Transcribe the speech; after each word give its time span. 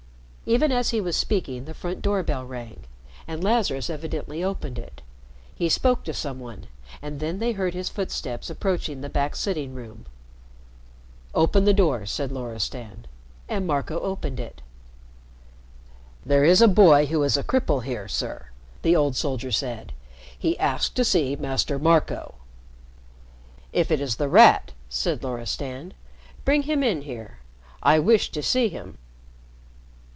Even 0.47 0.69
as 0.69 0.89
he 0.89 0.99
was 0.99 1.15
speaking, 1.15 1.63
the 1.63 1.73
front 1.73 2.01
door 2.01 2.23
bell 2.23 2.43
rang 2.43 2.81
and 3.25 3.41
Lazarus 3.41 3.89
evidently 3.89 4.43
opened 4.43 4.77
it. 4.77 5.01
He 5.55 5.69
spoke 5.69 6.03
to 6.03 6.13
some 6.13 6.41
one, 6.41 6.67
and 7.01 7.21
then 7.21 7.39
they 7.39 7.53
heard 7.53 7.73
his 7.73 7.87
footsteps 7.87 8.49
approaching 8.49 8.99
the 8.99 9.07
back 9.09 9.33
sitting 9.37 9.73
room. 9.73 10.05
"Open 11.33 11.63
the 11.63 11.73
door," 11.75 12.05
said 12.05 12.33
Loristan, 12.33 13.05
and 13.47 13.65
Marco 13.65 13.97
opened 14.01 14.41
it. 14.41 14.61
"There 16.25 16.43
is 16.43 16.61
a 16.61 16.67
boy 16.67 17.05
who 17.05 17.23
is 17.23 17.37
a 17.37 17.45
cripple 17.45 17.83
here, 17.85 18.09
sir," 18.09 18.47
the 18.81 18.93
old 18.95 19.15
soldier 19.15 19.53
said. 19.53 19.93
"He 20.37 20.59
asked 20.59 20.95
to 20.97 21.05
see 21.05 21.37
Master 21.37 21.79
Marco." 21.79 22.35
"If 23.71 23.89
it 23.89 24.01
is 24.01 24.17
The 24.17 24.27
Rat," 24.27 24.73
said 24.89 25.23
Loristan, 25.23 25.93
"bring 26.43 26.63
him 26.63 26.83
in 26.83 27.03
here. 27.03 27.37
I 27.81 27.99
wish 27.99 28.31
to 28.31 28.43
see 28.43 28.67
him." 28.67 28.97